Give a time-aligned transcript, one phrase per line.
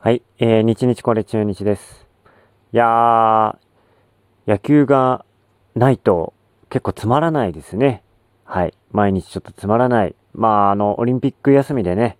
[0.00, 2.06] はい、えー、日日これ中日です。
[2.72, 3.56] いやー、
[4.46, 5.24] 野球が
[5.74, 6.34] ないと
[6.70, 8.04] 結構つまらないですね。
[8.44, 10.14] はい、毎日ちょっとつまらない。
[10.34, 12.16] まあ、あの、オリンピック休みでね、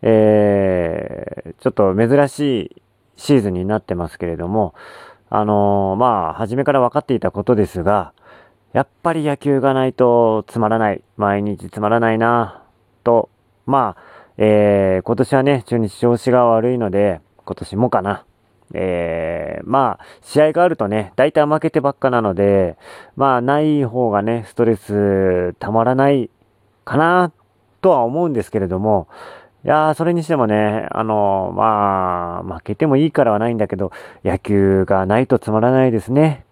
[0.00, 2.82] えー、ちょっと珍しい
[3.16, 4.72] シーズンになってますけれども、
[5.28, 8.14] あのー、まあ、初めから分かっていたことですが、
[8.72, 11.04] やっぱり野球がないとつまらない。
[11.18, 12.62] 毎日つまらないな
[13.04, 13.28] と、
[13.66, 14.09] まあ、
[14.42, 18.24] えー、今年はね、中日調子が悪いので、今年もかな。
[18.72, 22.78] えー、まあ、試合があるとね、大体負けてばっかなので、
[23.16, 26.30] まあ、ない方がね、ストレスたまらない
[26.86, 27.32] かな、
[27.82, 29.08] とは思うんですけれども、
[29.62, 33.92] いやー、それにしてもね、あの、まあ、負けてもいいからはないんだけど、
[34.24, 36.46] 野球がないとつまらないですね。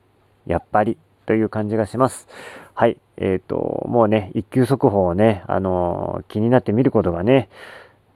[0.47, 2.29] やっぱり、という感じがします。
[2.75, 2.99] はい。
[3.17, 7.49] えっ、ー、と、もうね、一級速報をね、あのー、気になって見ることがね、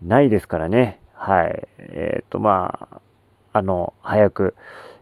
[0.05, 0.99] ないですからね。
[1.15, 1.69] はい。
[1.79, 3.01] えっ、ー、と、まあ、
[3.53, 4.55] あの、早く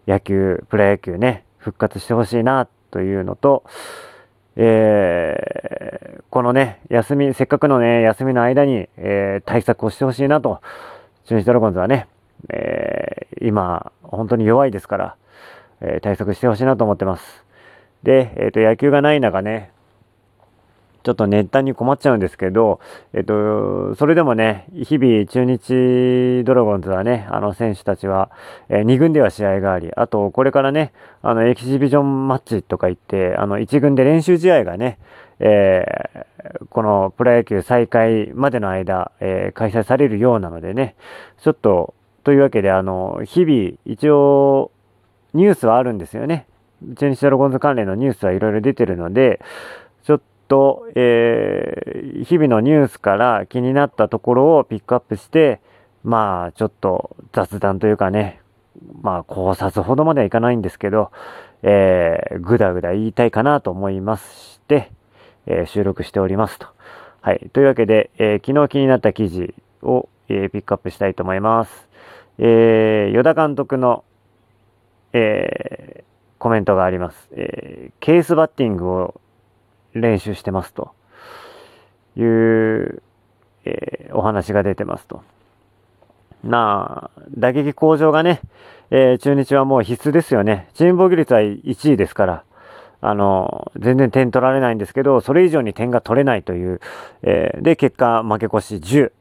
[0.06, 3.64] 野球、プロ野球ね、復活してほしいな、というのと、
[4.56, 10.60] えー、このね、休み、せっかくのね、休みの間に、えー、対策をしてほしいなと、
[11.24, 12.08] 中日ドラゴンズはね、
[12.48, 15.16] えー、今、本当に弱いですから、
[15.80, 17.44] え、対策してほしいなと思ってます。
[18.02, 19.70] で、えっ、と、野球がない中ね、
[21.02, 22.80] ちょっと熱帯に困っちゃうんですけど、
[23.14, 28.30] えっと、それでもね、日々中日ドラゴンズはね、あの選手たちは、
[28.68, 34.98] えー、2軍では試合があり、あと、これからね、あの、エキシビジョンマッチとか言って、あの、1軍で練習試合がね、
[35.38, 40.96] えー、このプロ野球再開までの間、えー、開催されるようなのでね、
[41.42, 44.70] ちょっと、というわけで、あの、日々、一応、
[45.32, 46.46] ニュースはあるんですよね。
[46.96, 49.40] 中日ドラゴンズ関連のニュースはいろいろ出てるので、
[50.50, 55.60] と、えー、日々のニュースから気になったところをピックアップして、
[56.02, 58.40] まあ、ちょっと雑談というかね、
[59.00, 61.12] まあ、考察ほどまではいかないんですけど、
[61.62, 64.90] えー、ぐだぐだ言いたいかなと思いまして、
[65.46, 66.66] えー、収録しておりますと。
[67.20, 67.48] はい。
[67.52, 71.88] というわけで、えー、昨日気になった記事を、えー、ピックアップしたいと思います。
[72.38, 74.02] えー、与田監督の、
[75.12, 76.04] えー、
[76.40, 77.28] コメントがあります。
[77.36, 79.20] えー、ケースバッティングを
[79.94, 80.94] 練習してますと
[82.16, 83.02] いう、
[83.64, 85.22] えー、お話が出てますと。
[86.44, 88.40] なあ、打撃向上がね、
[88.90, 90.68] えー、中日はもう必須ですよね。
[90.74, 92.44] チーム防御率は1位ですから、
[93.02, 96.80] あの、全然点取られないんですけど、それ以上に点が取れないという、
[97.22, 99.12] えー、で、結果、負け越し10、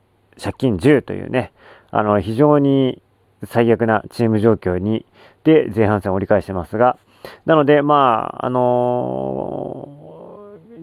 [0.41, 1.51] 借金10というね、
[1.91, 3.01] あの、非常に
[3.45, 5.05] 最悪なチーム状況に、
[5.43, 6.97] で、前半戦折り返してますが、
[7.45, 10.08] なので、まあ、あのー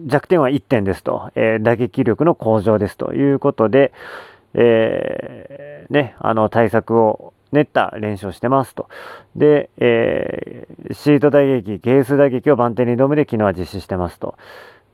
[0.05, 3.91] 弱点は1点ですと、えー、打撃力の向上ですということで、
[4.53, 8.89] えー、ね、あの対策を練った練習をしてますと。
[9.35, 14.35] で、えー、シート打撃、ケース打撃を番手2度目で昨日は実施してますと。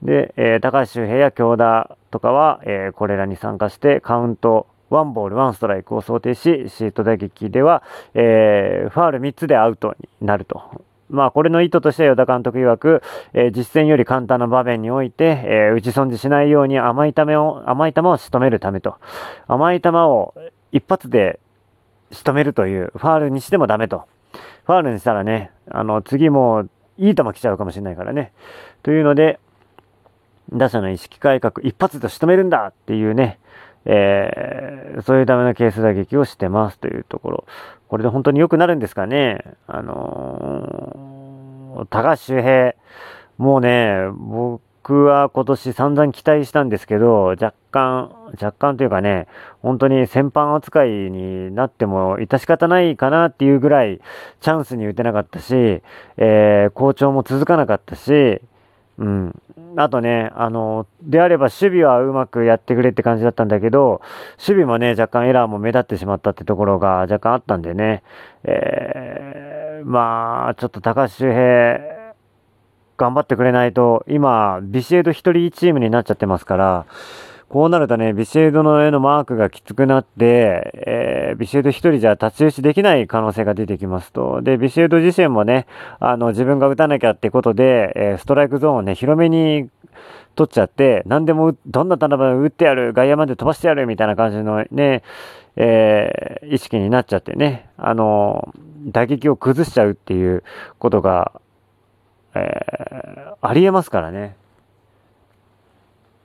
[0.01, 13.03] で、えー、高橋周平や京田とかは、えー、これらに参加してカウントワンボールワンストライクを想定し、シート打撃では、えー、ファール3つでアウトになるとまあ、これの意図としては、与田監督曰く、
[13.33, 18.97] えー、実戦より簡単な場面において、えー、打ち損じしないように甘い球を、甘い球を仕留めるためと。
[19.47, 20.33] 甘い球を
[20.71, 21.39] 一発で
[22.11, 24.05] 仕留めるという、ファールにしてもダメと。
[24.65, 28.33] ファールにしたらね、あの、次もいい球来ちゃうかもしれないからね。
[28.81, 29.39] というので、
[30.51, 33.37] 打者の意識改革、一発で仕留めるんだっていうね、
[33.85, 37.45] えー、そういうためのケース打撃をしてますというところ。
[37.87, 39.43] これで本当に良くなるんですかね。
[39.67, 42.75] あのー、高橋周平、
[43.37, 48.11] もうね、僕は今年散々期待したんですけど、若干、
[48.41, 49.27] 若干というかね、
[49.61, 54.01] 本当に先般扱いになっても致し方ないかなっていうぐらい
[54.41, 55.81] チャンスに打てなかったし、
[56.17, 58.41] えー、好調も続かなかったし、
[58.97, 59.41] うん。
[59.75, 64.01] あとね、あの、であれば守備はうまくやってくれって感じだったんだけど、
[64.37, 68.03] 守備もね、若干エラーも目立ってしまったってところが若干あったんでね、
[68.43, 72.13] えー、まあ、ちょっと高橋周平、
[72.97, 76.85] 頑張ってくれないと、今、ビシエド1人チームになっちゃってますから、
[77.53, 84.41] こうなるとね、ビシエドの絵のマークがきつくなって、えー、ビシエド一人じゃ太刀打ちできない可能性が出てきますと。
[84.41, 85.67] で、ビシエド自身もね、
[85.99, 89.69] あの、自分が打たなきゃってことで、えー、ストライクゾーンをね、広めに
[90.33, 95.03] 取っちゃって、何でも、どんな球でも打ってやる、外野まで飛ばしてやるみたいな感じのね、
[95.55, 98.51] えー、意識になっちゃってね、あの、
[98.83, 100.43] 打撃を崩しちゃうっていう
[100.79, 101.31] ことが、
[102.33, 102.65] え、
[103.39, 104.37] ありえますからね。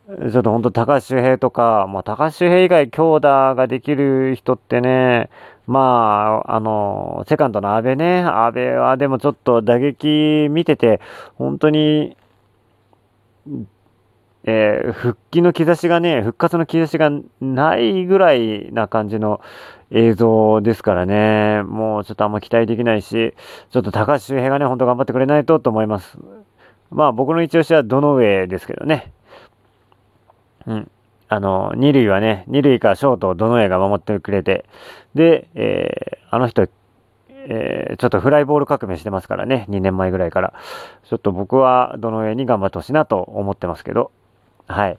[0.08, 5.28] ちょっと本当高橋周平とか、まあ、高橋周平以外強打ができる人ってね、
[5.66, 11.02] まあ、あの、セカンドの安倍ね、安倍はでもちょっと打撃見てて、
[11.34, 12.16] 本当に、
[14.44, 17.10] えー、復帰の兆しがね、復活の兆しが
[17.42, 19.42] ないぐらいな感じの
[19.90, 23.34] 映像ですからね、もうちょっとあんま期待できないし、
[23.70, 26.16] ちょっと高橋周平がね、ほんと頑張ってくれないとと思います。
[26.90, 29.12] まあ僕の一押しはどの上ですけどね。
[30.66, 30.90] うん。
[31.28, 34.64] あの、二塁はね、二塁かショートをどの上が守ってくれて、
[35.14, 36.66] で、えー、あの人、
[37.50, 40.54] えー、ちょっとフライボール革命してますからね、2年前ぐらいから。
[41.04, 44.10] ちょっと僕はどの上に頑張ってほしいなと思ってますけど、
[44.66, 44.98] はい。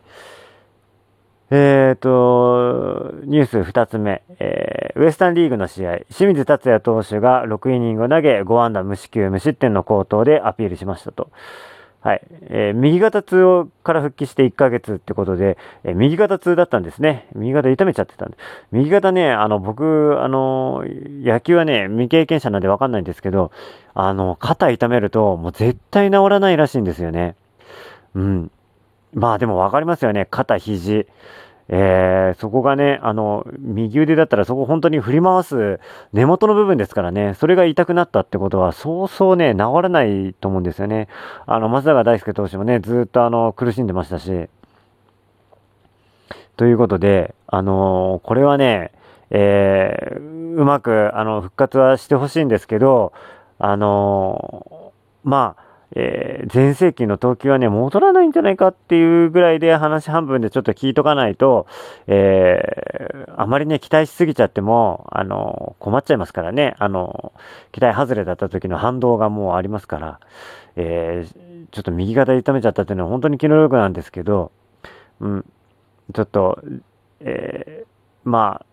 [1.51, 11.31] え、ー、と、ニュース2つ目、えー、ウエスタンリーグの試合、清水達也投手が6イニングを投げ、5安打無四球無失点の好投でアピールしましたと。
[12.01, 12.21] はい。
[12.43, 17.27] えー、右肩痛から復帰して1ヶ月ってことで、えー、右肩痛だったんですね。
[17.35, 18.37] 右肩痛めちゃってたんで。
[18.71, 23.51] 右肩ね、あの、僕、あの、野球はね、未経験者なんでわかんないんですけど、
[23.93, 27.35] あの、肩痛めると、もう絶対治らないらしいんですよね。
[28.15, 28.51] うん。
[29.13, 30.25] まあでもわかりますよね。
[30.29, 31.05] 肩、肘。
[31.71, 35.79] えー、そこがね、あの、右腕だったらそこ本当に振り回す
[36.13, 41.07] 根元の部分ですからね、それが痛くなったってことは、そうそうね、治らないと思うんですよね。
[41.45, 44.49] あの、松坂大輔投手もね、ずっとあの、苦しんでましたし。
[46.57, 48.91] ということで、あのー、これはね、
[49.29, 53.13] えー、うまく、あの、復活はしてほしいんですけど、
[53.59, 54.91] あの、
[55.23, 61.65] まあ、えー、前世紀の投球はね、戻らないんじゃないかっていうぐらいで話半分でちょっと聞いとかないと、
[62.07, 67.33] えー、あまりね、期待しすぎちゃっても、あの、困っちゃいますからね、あの、
[67.71, 70.19] 期待外れだった時の反動がもうありますから、
[70.75, 74.51] えー、ちょっと右肩痛めちゃったっていうのは本当に気の毒なんですけど、
[75.19, 75.45] うん、
[76.13, 76.59] ちょっと、
[77.19, 78.65] えー、まあ、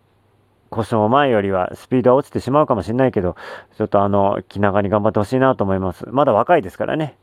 [0.71, 3.37] 故障前よりはスピードは落ちてしまうかもしれないけど、
[3.77, 6.05] ちょっとあの、気長に頑張ってほしいなと思います。
[6.11, 7.17] まだ若いですからね。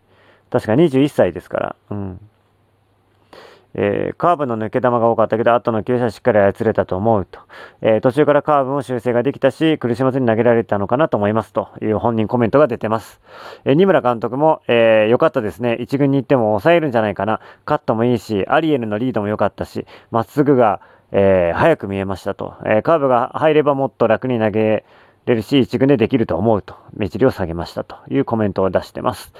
[0.49, 1.75] 確か21歳ですから。
[1.91, 2.19] うん。
[3.75, 7.39] えー、カーブの抜け球が多かったけど、後の急車しっかり操れたと思うと。
[7.81, 13.19] えー、途中からカーブも修正ができたし、苦しまずに投げられたのかなと思いますという本人コメントが出てます。
[13.65, 15.77] えー、二村監督も、えー、良かったですね。
[15.79, 17.39] 一軍に行っても抑えるんじゃないかな。
[17.65, 20.81] カットもいいし、アリエルのリードも良かったし、まっすぐが、
[21.15, 24.83] えー、早く見えましたと、えー、カーブが入ればもっと楽に投げ
[25.25, 29.31] れるし、一軍でできると思うと、目尻を下げましたというコメントを出してます。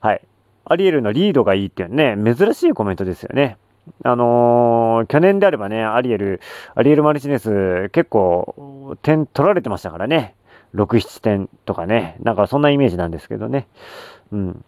[0.00, 0.22] はい。
[0.64, 3.58] アリエルのリードがいいっていうね、珍しいコメントですよね。
[4.04, 6.40] あのー、去年であればね、アリエル、
[6.74, 10.34] アリエル・マルチネス、結構、点取られてましたからね。
[10.74, 12.16] 6、7点とかね。
[12.20, 13.66] なんかそんなイメージなんですけどね。
[14.32, 14.64] うん。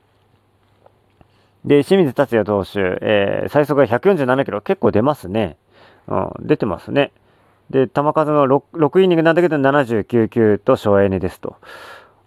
[1.64, 5.56] で、清水達也投手、えー、最速が147キロ、結構出ますね。
[6.10, 7.12] うん、出てますね。
[7.70, 11.56] で、球数の 6, 6イニングなんだけど79球と省エネですと。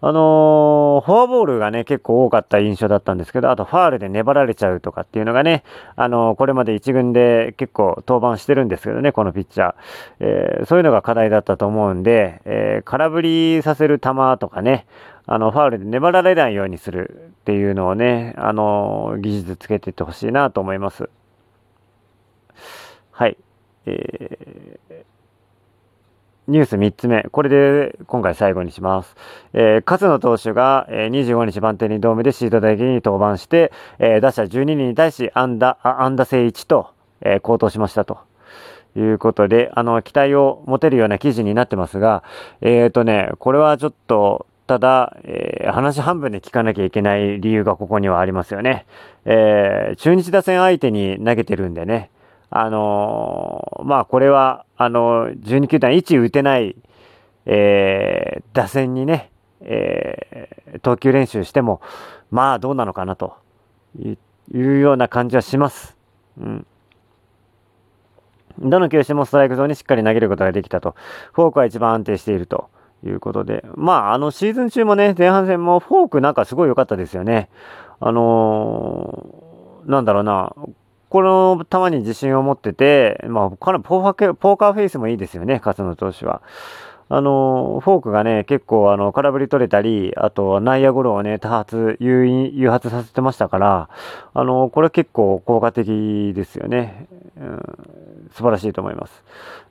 [0.05, 5.63] あのー、フォアボールがね、結構多かった印象だったんですけど、あとファールで粘られちゃうとかっていうのがね、
[5.95, 9.75] あのー、これまで1軍で結構登板してるんですけどね、このピッチャー。
[10.19, 14.09] えー、そういうのが課題だったと思うんで、え空振りさせる球
[14.39, 14.87] とかね、
[15.25, 21.09] あの、ファールで粘られないようにするっていうのをね、あの技術つけていってほしいなと思います。
[23.11, 23.37] はい。
[23.85, 25.03] えー、
[26.47, 27.23] ニュース3つ目。
[27.23, 29.15] これで今回最後にします。
[29.53, 36.91] えー、勝野投手が、えー、25日番手2度目でシード打撃に登板して、えー、打者12人に対し安打、安打性1と、
[37.21, 38.19] えー、高騰しましたと。
[38.95, 42.23] いうことで、あの、期待を持てるような記事になってますが、
[42.61, 48.85] えっ、ー、とね、これはちょっと、ただ、えー、話半分で聞かなきゃいけない理由がここにはありますよね。
[49.25, 52.11] えー、中日打線相手に投げてるんでね、
[52.55, 56.75] あのー、まあこれは、あのー、12球団1打てない、
[57.47, 59.31] えー、打線にね、
[59.61, 61.81] えー、投球練習しても、
[62.29, 63.37] まあどうなのかなと
[63.97, 64.17] い
[64.53, 65.97] うような感じはします。
[66.39, 66.67] うん。
[68.59, 70.95] どの球種もストライクゾーンにしっかり投げることができたと。
[71.31, 72.69] フォークは一番安定していると
[73.03, 73.65] いうことで。
[73.75, 77.49] まあ、あのシーズン中もね、前半戦もフォークなんかすごい良かったですよね。
[77.99, 80.53] あのー、なんだろうな、
[81.13, 86.41] この球に自信を持ってて、まあ、かなりポーカーフェイスもいいですよね、勝野投手は。
[87.07, 93.89] あの、フォークがね、結構、あの、空振り取れたり、あと、内野ゴロをね、多発、誘、発させてましたから、
[94.33, 97.05] あの、これ結構効果的ですよね。
[97.37, 99.23] うん、素晴らしいと思います。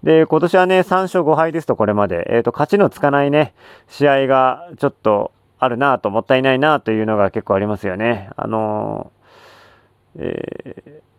[0.05, 2.25] で、今年はね、3勝5敗ですと、これまで。
[2.31, 3.53] えっ、ー、と、勝ちのつかないね、
[3.89, 8.31] 試合がちょっとあるなと、もったいないなというのが結構ありますよね。
[8.37, 9.11] あの、
[10.21, 11.12] えー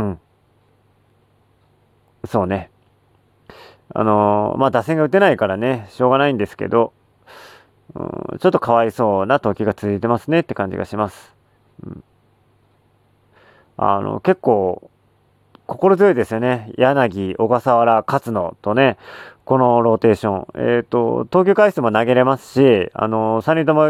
[0.00, 0.20] うん。
[2.26, 2.70] そうね。
[3.92, 6.92] あのー、まあ、打線が打てないからね、しょうがないんですけど、
[7.94, 11.34] うん、ちょっとかわいそうな投球が続いてますねって感じがします。
[11.84, 12.04] うん、
[13.76, 14.90] あの、結構、
[15.66, 16.72] 心強いですよね。
[16.76, 18.96] 柳、小笠原、勝野とね、
[19.44, 20.46] このローテーション。
[20.54, 23.88] えっ、ー、と、投球回数も投げれますし、あの、3人とも、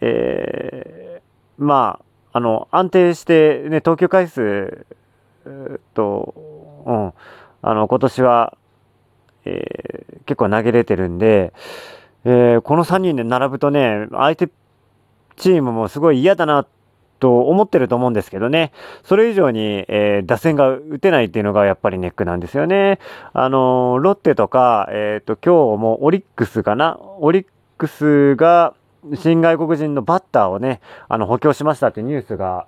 [0.00, 4.86] えー、まあ、あの、安定してね、投球回数、
[5.94, 6.34] と、
[6.86, 7.12] うん、
[7.62, 8.56] あの、今年は、
[9.44, 11.52] えー、結構投げれてるんで、
[12.24, 14.48] えー、この3人で並ぶとね、相手
[15.36, 16.66] チームもすごい嫌だな
[17.20, 18.72] と思ってると思うんですけどね、
[19.04, 22.98] それ以上に、えー、打線が打てないっていうのがやっぱりネックなんですよね。
[23.32, 26.98] あの、ロッテとか、えっ、と、今日もオリックスかな？
[27.20, 28.74] オリックスが
[29.14, 32.66] 新外国人のバッターをね、あの、補強しましたってニュースが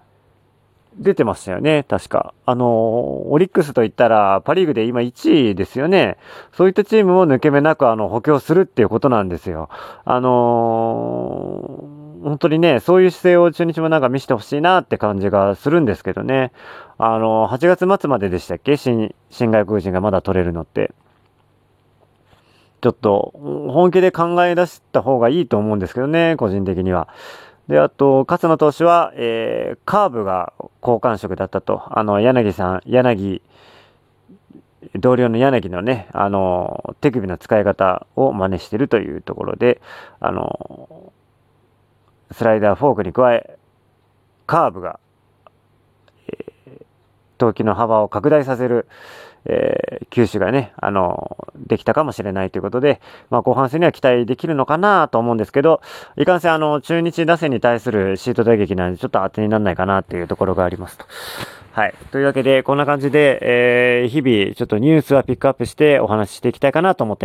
[0.97, 2.35] 出てましたよね、確か。
[2.47, 6.17] あの、オリックスといったら、パリーグで今1位ですよね。
[6.53, 9.69] そういったチームも抜け目なく、あの、補強するっていうことなんですよ。
[10.05, 16.53] あのー、本当にね、そういう姿勢を中日もなんか見せてほしいなって感じがするんですけどね。
[16.99, 18.77] あの、8月末まででしたっけ？
[18.77, 20.93] 新、新外国人がまだ取れるのって。
[22.81, 27.09] ちょっと、本気で考え出した方がいいと思うんですけどね、個人的には。
[27.69, 31.83] で、あと、勝野投手は、えー、カーブが好感触だったと。
[31.97, 33.43] あの、柳さん、柳、
[34.99, 39.81] 同僚の柳のね、あの、手首の使い方を真似してるというところで、
[40.19, 41.13] あの、
[42.33, 43.59] スライダー、フォークに加え、
[44.47, 44.99] カーブが、
[46.27, 46.85] えー、
[47.39, 48.89] 投球の幅を拡大させる、
[49.47, 55.80] えー、球種がね、あの、できたかもしれないということで、まあ、後半戦には期待できるのかなと思うんですけど、
[56.16, 61.04] いかんせん、あの、中日打線に対するシート打撃なんで、ちょっと当てにならないかなっていうところがありますと。
[61.73, 61.94] はい。
[62.11, 67.18] というわけで、こんな感じで、えー、日々、ちょっとニュースはピックアップしてお話ししていきたいかなと思って